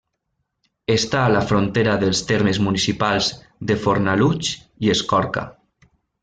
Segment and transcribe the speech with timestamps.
[0.93, 3.29] Està a la frontera dels termes municipals
[3.73, 4.51] de Fornalutx
[4.89, 5.47] i Escorca.